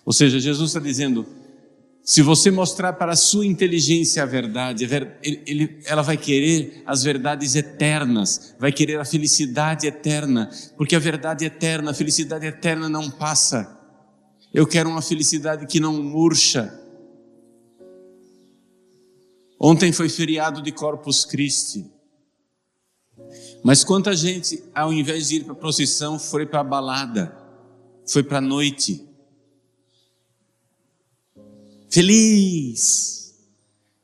Ou 0.04 0.12
seja, 0.12 0.40
Jesus 0.40 0.72
está 0.72 0.80
dizendo: 0.80 1.26
se 2.08 2.22
você 2.22 2.50
mostrar 2.50 2.94
para 2.94 3.12
a 3.12 3.16
sua 3.18 3.46
inteligência 3.46 4.24
a 4.24 4.26
verdade, 4.26 4.88
ele, 5.22 5.78
ela 5.84 6.02
vai 6.02 6.16
querer 6.16 6.82
as 6.86 7.04
verdades 7.04 7.54
eternas, 7.54 8.56
vai 8.58 8.72
querer 8.72 8.98
a 8.98 9.04
felicidade 9.04 9.86
eterna, 9.86 10.50
porque 10.78 10.96
a 10.96 11.00
verdade 11.00 11.44
eterna, 11.44 11.92
a 11.92 11.94
felicidade 11.94 12.46
eterna 12.46 12.88
não 12.88 13.12
passa. 13.12 13.78
Eu 14.54 14.66
quero 14.66 14.90
uma 14.90 15.02
felicidade 15.02 15.68
que 15.68 15.82
não 15.82 16.02
murcha. 16.02 16.74
Ontem 19.60 19.92
foi 19.92 20.08
feriado 20.08 20.62
de 20.62 20.72
Corpus 20.72 21.26
Christi. 21.26 21.92
Mas 23.62 23.84
quanta 23.84 24.16
gente, 24.16 24.64
ao 24.74 24.94
invés 24.94 25.28
de 25.28 25.36
ir 25.36 25.44
para 25.44 25.52
a 25.52 25.58
procissão, 25.58 26.18
foi 26.18 26.46
para 26.46 26.62
a 26.62 26.64
balada, 26.64 27.38
foi 28.06 28.24
para 28.24 28.38
a 28.38 28.42
noite 28.42 29.07
feliz. 31.90 33.36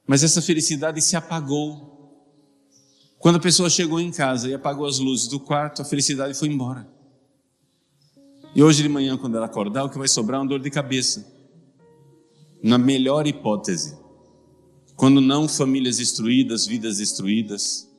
Mas 0.05 0.23
essa 0.23 0.41
felicidade 0.41 1.01
se 1.01 1.15
apagou. 1.15 1.91
Quando 3.19 3.37
a 3.37 3.39
pessoa 3.39 3.69
chegou 3.69 3.99
em 3.99 4.11
casa 4.11 4.49
e 4.49 4.53
apagou 4.53 4.85
as 4.85 4.99
luzes 4.99 5.27
do 5.27 5.39
quarto, 5.39 5.81
a 5.81 5.85
felicidade 5.85 6.33
foi 6.37 6.49
embora. 6.49 6.87
E 8.55 8.61
hoje 8.61 8.83
de 8.83 8.89
manhã, 8.89 9.17
quando 9.17 9.37
ela 9.37 9.45
acordar, 9.45 9.83
o 9.83 9.89
que 9.89 9.97
vai 9.97 10.07
sobrar 10.07 10.39
é 10.39 10.43
uma 10.43 10.49
dor 10.49 10.59
de 10.59 10.69
cabeça. 10.69 11.25
Na 12.61 12.77
melhor 12.77 13.25
hipótese. 13.25 13.97
Quando 14.95 15.19
não, 15.19 15.47
famílias 15.47 15.97
destruídas, 15.97 16.65
vidas 16.65 16.97
destruídas. 16.97 17.89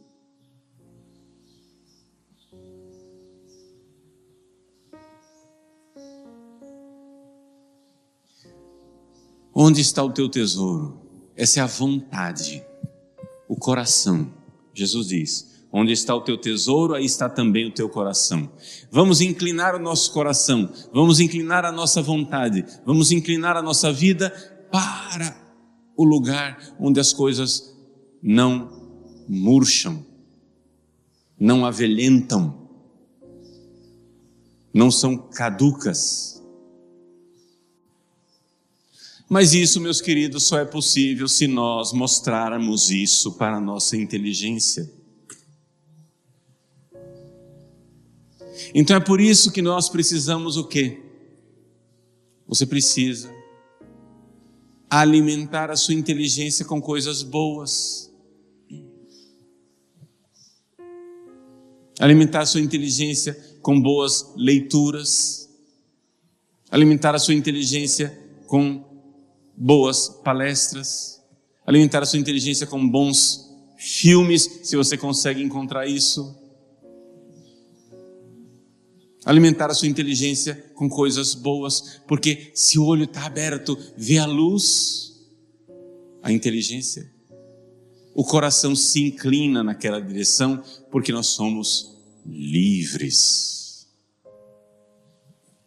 Onde 9.55 9.81
está 9.81 10.03
o 10.03 10.11
teu 10.11 10.29
tesouro? 10.29 10.99
Essa 11.37 11.61
é 11.61 11.62
a 11.62 11.67
vontade, 11.67 12.64
o 13.49 13.55
coração. 13.55 14.33
Jesus 14.75 15.07
diz: 15.07 15.67
Onde 15.73 15.93
está 15.93 16.12
o 16.14 16.21
teu 16.21 16.37
tesouro, 16.37 16.95
aí 16.95 17.05
está 17.05 17.29
também 17.29 17.69
o 17.69 17.73
teu 17.73 17.88
coração. 17.88 18.51
Vamos 18.90 19.21
inclinar 19.21 19.77
o 19.77 19.79
nosso 19.79 20.12
coração, 20.12 20.69
vamos 20.93 21.21
inclinar 21.21 21.64
a 21.64 21.71
nossa 21.71 22.03
vontade, 22.03 22.64
vamos 22.85 23.12
inclinar 23.12 23.57
a 23.57 23.62
nossa 23.62 23.93
vida 23.93 24.31
para 24.73 25.37
o 25.97 26.03
lugar 26.03 26.75
onde 26.81 26.99
as 26.99 27.12
coisas 27.12 27.73
não 28.21 28.83
murcham, 29.29 30.05
não 31.38 31.64
avelhentam, 31.64 32.69
não 34.73 34.90
são 34.90 35.17
caducas 35.17 36.44
mas 39.35 39.53
isso, 39.53 39.81
meus 39.81 40.01
queridos, 40.01 40.44
só 40.44 40.61
é 40.61 40.64
possível 40.64 41.27
se 41.27 41.49
nós 41.49 41.92
mostrarmos 41.92 42.92
isso 42.92 43.33
para 43.33 43.57
a 43.57 43.61
nossa 43.61 43.97
inteligência. 43.97 44.88
Então 48.73 48.97
é 48.97 49.01
por 49.01 49.20
isso 49.20 49.51
que 49.51 49.61
nós 49.61 49.88
precisamos 49.88 50.57
o 50.57 50.62
quê? 50.62 51.03
Você 52.47 52.64
precisa 52.64 53.29
alimentar 54.88 55.68
a 55.68 55.75
sua 55.75 55.94
inteligência 55.94 56.64
com 56.64 56.81
coisas 56.81 57.25
boas. 57.25 58.14
Alimentar 61.99 62.42
a 62.42 62.47
sua 62.47 62.61
inteligência 62.61 63.35
com 63.61 63.83
boas 63.83 64.33
leituras. 64.37 65.51
Alimentar 66.70 67.16
a 67.16 67.18
sua 67.18 67.35
inteligência 67.35 68.16
com 68.47 68.84
boas 69.57 70.09
palestras, 70.09 71.23
alimentar 71.67 72.03
a 72.03 72.07
sua 72.07 72.19
inteligência 72.19 72.67
com 72.67 72.88
bons 72.88 73.51
filmes, 73.77 74.61
se 74.62 74.77
você 74.77 74.97
consegue 74.97 75.43
encontrar 75.43 75.87
isso. 75.87 76.43
Alimentar 79.25 79.71
a 79.71 79.75
sua 79.75 79.88
inteligência 79.88 80.55
com 80.75 80.88
coisas 80.88 81.35
boas, 81.35 82.01
porque 82.07 82.51
se 82.55 82.79
o 82.79 82.85
olho 82.85 83.05
está 83.05 83.25
aberto, 83.25 83.79
vê 83.97 84.19
a 84.19 84.27
luz, 84.27 85.14
a 86.23 86.31
inteligência, 86.31 87.11
o 88.14 88.23
coração 88.23 88.77
se 88.77 89.03
inclina 89.03 89.62
naquela 89.62 90.01
direção, 90.01 90.62
porque 90.90 91.11
nós 91.11 91.29
somos 91.29 91.97
livres. 92.25 93.88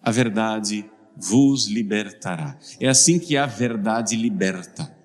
A 0.02 0.12
verdade 0.12 0.90
vos 1.20 1.66
libertará. 1.66 2.58
É 2.80 2.88
assim 2.88 3.18
que 3.18 3.36
a 3.36 3.46
verdade 3.46 4.16
liberta. 4.16 4.96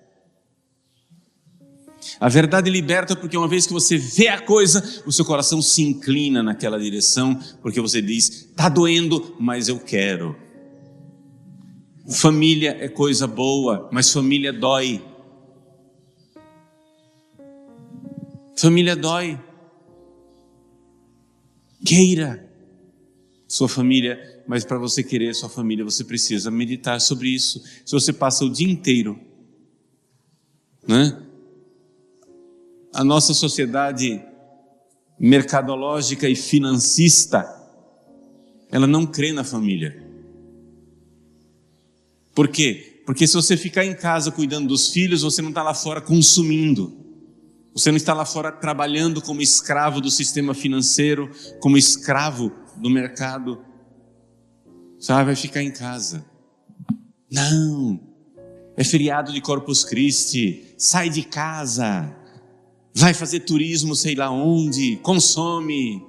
A 2.21 2.29
verdade 2.29 2.69
liberta 2.71 3.17
porque 3.17 3.37
uma 3.37 3.49
vez 3.49 3.67
que 3.67 3.73
você 3.73 3.97
vê 3.97 4.29
a 4.29 4.41
coisa, 4.41 5.03
o 5.07 5.13
seu 5.13 5.25
coração 5.25 5.63
se 5.63 5.83
inclina 5.83 6.43
naquela 6.43 6.79
direção, 6.79 7.39
porque 7.61 7.81
você 7.81 8.03
diz: 8.03 8.29
está 8.29 8.69
doendo, 8.69 9.35
mas 9.39 9.69
eu 9.69 9.79
quero. 9.79 10.37
Família 12.09 12.77
é 12.81 12.89
coisa 12.89 13.27
boa, 13.27 13.89
mas 13.93 14.13
família 14.13 14.53
dói. 14.53 15.03
Família 18.57 18.95
dói. 18.95 19.41
Queira 21.85 22.52
sua 23.53 23.69
família 23.69 24.33
mas 24.47 24.65
para 24.65 24.79
você 24.79 25.03
querer 25.03 25.35
sua 25.35 25.49
família, 25.49 25.85
você 25.85 26.05
precisa 26.05 26.51
meditar 26.51 27.01
sobre 27.01 27.29
isso. 27.29 27.63
Se 27.85 27.93
você 27.93 28.13
passa 28.13 28.45
o 28.45 28.51
dia 28.51 28.71
inteiro, 28.71 29.19
né? 30.87 31.23
A 32.93 33.05
nossa 33.05 33.33
sociedade 33.33 34.23
mercadológica 35.19 36.29
e 36.29 36.35
financista, 36.35 37.47
ela 38.71 38.87
não 38.87 39.07
crê 39.07 39.33
na 39.33 39.45
família. 39.45 40.03
Por 42.35 42.49
quê? 42.49 43.03
Porque 43.07 43.27
se 43.27 43.35
você 43.35 43.57
ficar 43.57 43.85
em 43.85 43.95
casa 43.95 44.31
cuidando 44.31 44.69
dos 44.69 44.89
filhos, 44.89 45.23
você 45.23 45.41
não 45.41 45.51
está 45.51 45.63
lá 45.63 45.75
fora 45.75 46.01
consumindo. 46.01 47.01
Você 47.75 47.91
não 47.91 47.97
está 47.97 48.13
lá 48.13 48.27
fora 48.27 48.53
trabalhando 48.53 49.23
como 49.23 49.41
escravo 49.41 50.01
do 50.01 50.11
sistema 50.11 50.53
financeiro, 50.53 51.31
como 51.61 51.79
escravo 51.79 52.53
do 52.77 52.91
mercado 52.91 53.65
Sabe, 55.03 55.25
vai 55.25 55.35
ficar 55.35 55.61
em 55.61 55.73
casa. 55.73 56.25
Não. 57.29 57.99
É 58.77 58.85
feriado 58.85 59.33
de 59.33 59.41
Corpus 59.41 59.83
Christi. 59.83 60.77
Sai 60.79 61.11
de 61.11 61.25
casa. 61.25 62.17
Vai 62.95 63.13
fazer 63.13 63.41
turismo, 63.41 63.97
sei 63.97 64.15
lá 64.15 64.31
onde. 64.31 64.99
Consome. 64.99 66.07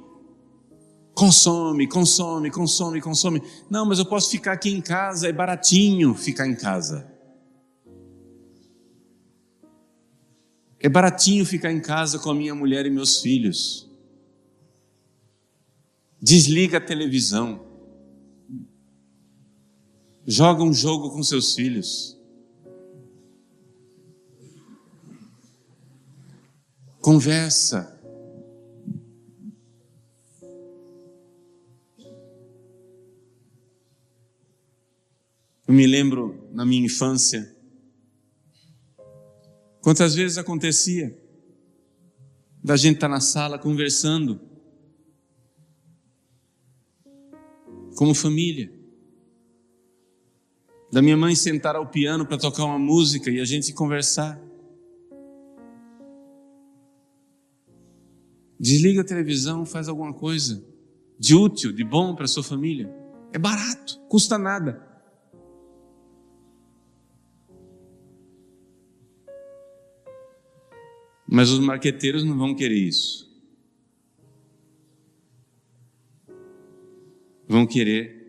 Consome, 1.16 1.88
consome, 1.88 2.52
consome, 2.52 3.02
consome. 3.02 3.42
Não, 3.68 3.84
mas 3.84 3.98
eu 3.98 4.06
posso 4.06 4.30
ficar 4.30 4.52
aqui 4.52 4.70
em 4.70 4.80
casa. 4.80 5.28
É 5.28 5.32
baratinho 5.32 6.14
ficar 6.14 6.46
em 6.46 6.56
casa. 6.56 7.12
É 10.80 10.88
baratinho 10.88 11.48
ficar 11.48 11.72
em 11.72 11.82
casa 11.82 12.20
com 12.20 12.30
a 12.30 12.36
minha 12.36 12.54
mulher 12.54 12.86
e 12.86 12.92
meus 12.92 13.22
filhos. 13.22 13.92
Desliga 16.24 16.78
a 16.78 16.82
televisão. 16.82 17.62
Joga 20.26 20.64
um 20.64 20.74
jogo 20.74 21.12
com 21.12 21.22
seus 21.22 21.54
filhos. 21.54 22.18
Conversa. 27.02 28.02
Eu 35.68 35.74
me 35.74 35.86
lembro 35.86 36.48
na 36.54 36.66
minha 36.66 36.86
infância, 36.86 37.54
Quantas 39.84 40.16
vezes 40.16 40.38
acontecia 40.38 41.14
da 42.64 42.78
gente 42.78 42.96
estar 42.96 43.10
tá 43.10 43.14
na 43.14 43.20
sala 43.20 43.60
conversando, 43.60 44.40
como 47.96 48.14
família, 48.14 48.72
da 50.92 51.02
minha 51.02 51.18
mãe 51.18 51.36
sentar 51.36 51.76
ao 51.76 51.88
piano 51.88 52.26
para 52.26 52.38
tocar 52.38 52.66
uma 52.66 52.78
música 52.78 53.32
e 53.32 53.40
a 53.40 53.46
gente 53.46 53.74
conversar. 53.74 54.40
Desliga 58.60 59.02
a 59.02 59.04
televisão, 59.04 59.66
faz 59.66 59.90
alguma 59.90 60.14
coisa 60.14 60.64
de 61.18 61.36
útil, 61.36 61.72
de 61.72 61.84
bom 61.84 62.16
para 62.16 62.28
sua 62.28 62.44
família. 62.44 62.94
É 63.32 63.40
barato, 63.40 64.00
custa 64.08 64.38
nada. 64.38 64.88
Mas 71.28 71.50
os 71.50 71.60
marqueteiros 71.60 72.24
não 72.24 72.38
vão 72.38 72.54
querer 72.54 72.78
isso. 72.78 73.23
Vão 77.48 77.66
querer 77.66 78.24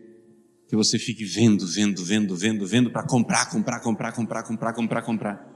que 0.67 0.75
você 0.75 0.97
fique 0.97 1.23
vendo, 1.23 1.65
vendo, 1.67 2.03
vendo, 2.03 2.35
vendo, 2.35 2.65
vendo 2.65 2.91
para 2.91 3.05
comprar, 3.05 3.49
comprar, 3.49 3.79
comprar, 3.79 4.11
comprar, 4.11 4.43
comprar, 4.43 4.73
comprar, 4.73 5.01
comprar. 5.01 5.55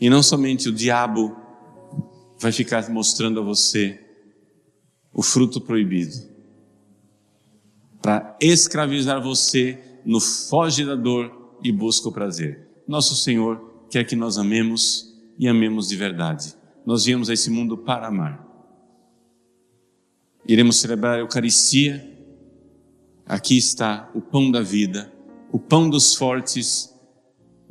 E 0.00 0.10
não 0.10 0.22
somente 0.22 0.68
o 0.68 0.72
diabo 0.72 1.36
vai 2.40 2.50
ficar 2.50 2.90
mostrando 2.90 3.40
a 3.40 3.42
você 3.42 4.00
o 5.12 5.22
fruto 5.22 5.60
proibido, 5.60 6.16
para 8.00 8.36
escravizar 8.40 9.22
você 9.22 9.78
no 10.04 10.20
foge 10.20 10.84
da 10.84 10.96
dor 10.96 11.56
e 11.62 11.70
busca 11.70 12.08
o 12.08 12.12
prazer. 12.12 12.66
Nosso 12.88 13.14
Senhor 13.14 13.86
quer 13.90 14.04
que 14.04 14.16
nós 14.16 14.38
amemos 14.38 15.14
e 15.38 15.46
amemos 15.46 15.88
de 15.88 15.96
verdade. 15.96 16.54
Nós 16.84 17.04
viemos 17.04 17.30
a 17.30 17.34
esse 17.34 17.50
mundo 17.50 17.78
para 17.78 18.06
amar. 18.06 18.46
Iremos 20.46 20.76
celebrar 20.76 21.16
a 21.16 21.18
Eucaristia. 21.20 22.08
Aqui 23.24 23.56
está 23.56 24.10
o 24.14 24.20
pão 24.20 24.50
da 24.50 24.60
vida, 24.60 25.12
o 25.52 25.58
pão 25.58 25.88
dos 25.88 26.14
fortes. 26.14 26.92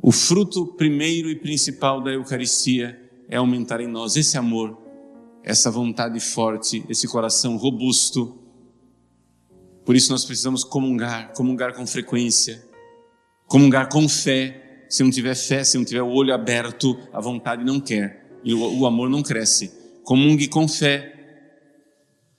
O 0.00 0.10
fruto 0.10 0.66
primeiro 0.74 1.30
e 1.30 1.36
principal 1.36 2.00
da 2.00 2.10
Eucaristia 2.10 2.98
é 3.28 3.36
aumentar 3.36 3.80
em 3.80 3.86
nós 3.86 4.16
esse 4.16 4.36
amor, 4.36 4.80
essa 5.44 5.70
vontade 5.70 6.18
forte, 6.18 6.84
esse 6.88 7.06
coração 7.06 7.56
robusto. 7.56 8.38
Por 9.84 9.94
isso 9.94 10.10
nós 10.10 10.24
precisamos 10.24 10.64
comungar, 10.64 11.32
comungar 11.34 11.74
com 11.74 11.86
frequência 11.86 12.72
Comungar 13.52 13.90
com 13.90 14.08
fé. 14.08 14.86
Se 14.88 15.02
não 15.02 15.10
tiver 15.10 15.34
fé, 15.34 15.62
se 15.62 15.76
não 15.76 15.84
tiver 15.84 16.00
o 16.00 16.08
olho 16.08 16.32
aberto, 16.32 16.98
a 17.12 17.20
vontade 17.20 17.62
não 17.62 17.78
quer. 17.78 18.21
E 18.44 18.54
o, 18.54 18.80
o 18.80 18.86
amor 18.86 19.08
não 19.08 19.22
cresce. 19.22 19.72
Comungue 20.04 20.48
com 20.48 20.66
fé. 20.66 21.08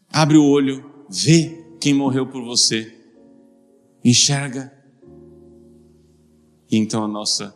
Abre 0.10 0.38
o 0.38 0.46
olho, 0.46 1.06
vê 1.10 1.64
quem 1.80 1.94
morreu 1.94 2.28
por 2.28 2.44
você. 2.44 2.96
Enxerga. 4.04 4.72
E 6.70 6.78
então 6.78 7.04
a 7.04 7.08
nossa 7.08 7.56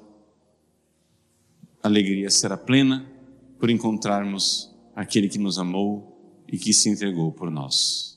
alegria 1.81 2.29
será 2.29 2.57
plena 2.57 3.05
por 3.59 3.69
encontrarmos 3.69 4.73
aquele 4.95 5.27
que 5.27 5.37
nos 5.37 5.57
amou 5.57 6.43
e 6.47 6.57
que 6.57 6.73
se 6.73 6.89
entregou 6.89 7.31
por 7.31 7.49
nós. 7.51 8.16